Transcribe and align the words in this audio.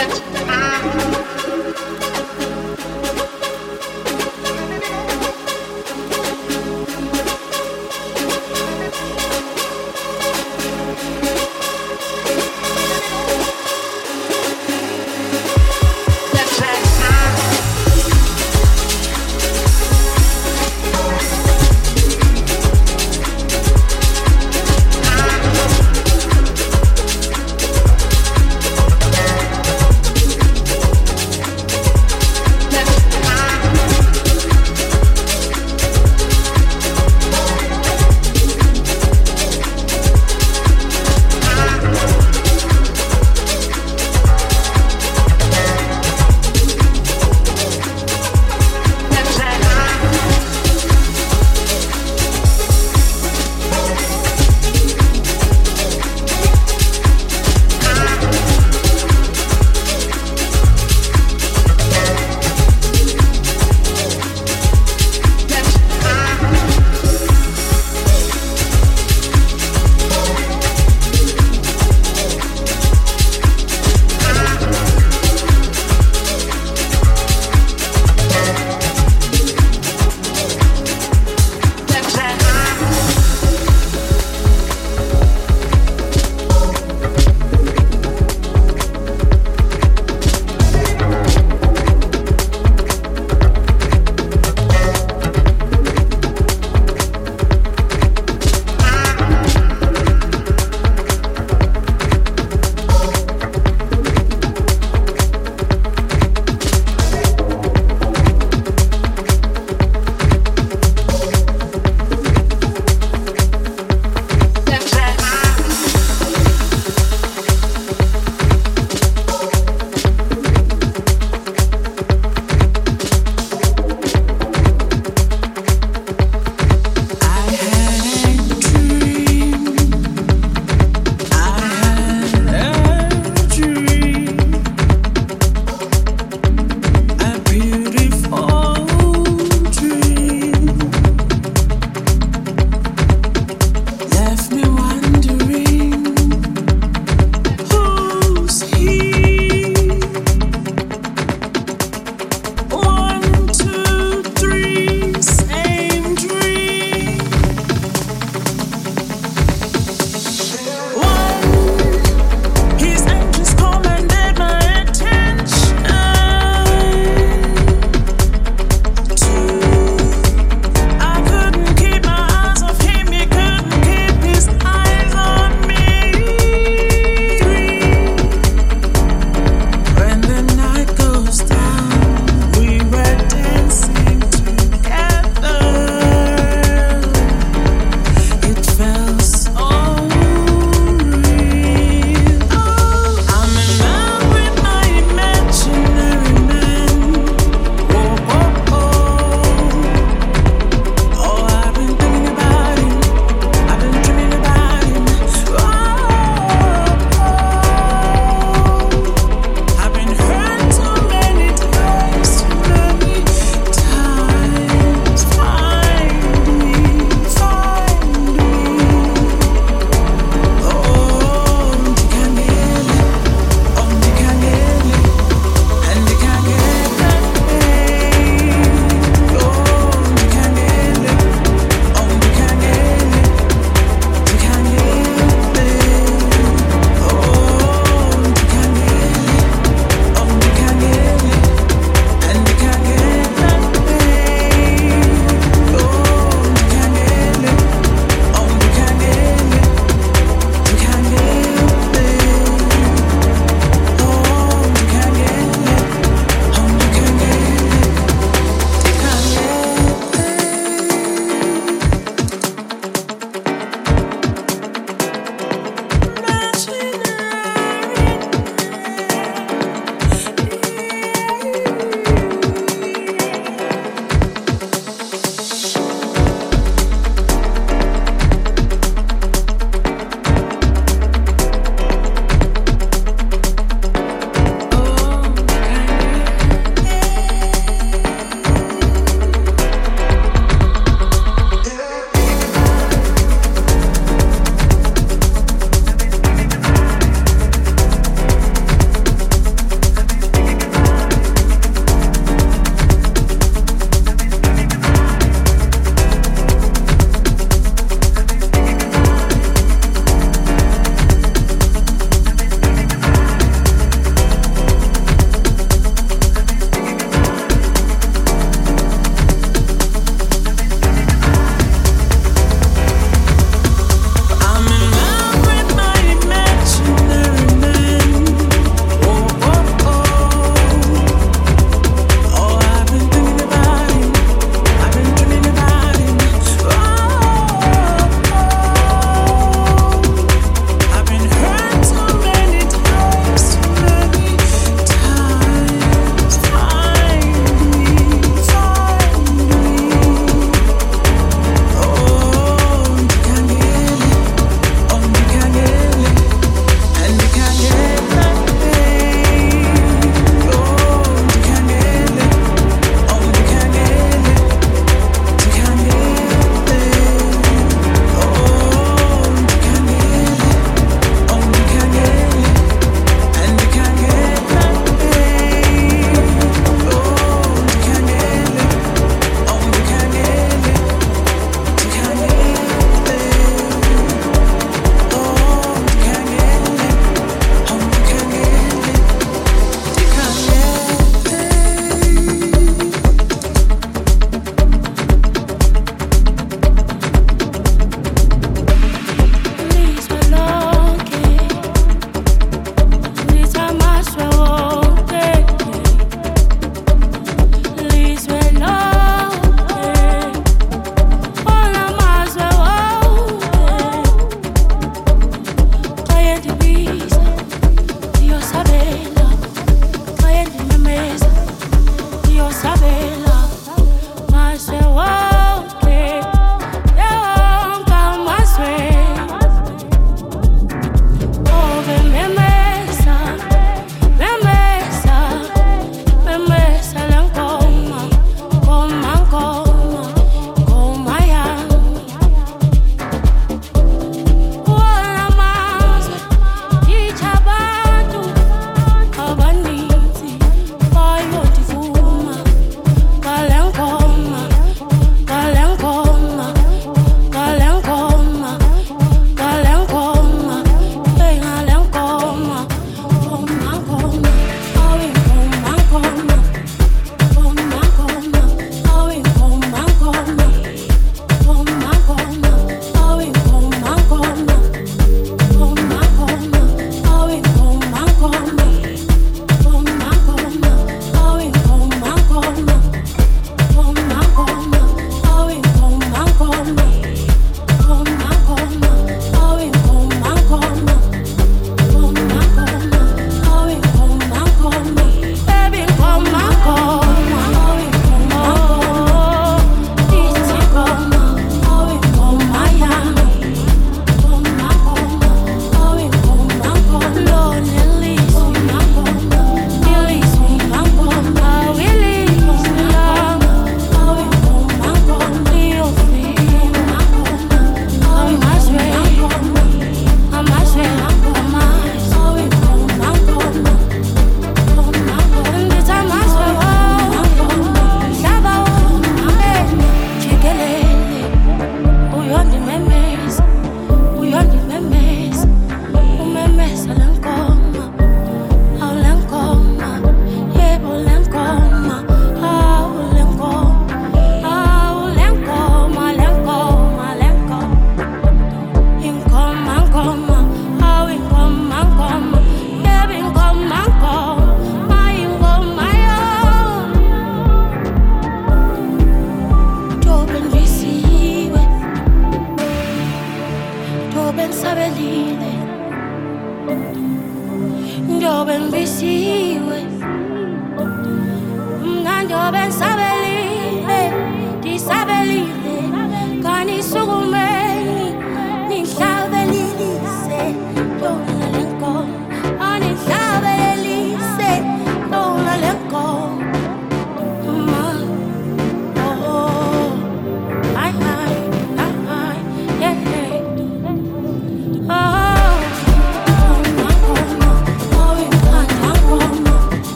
that 0.00 0.29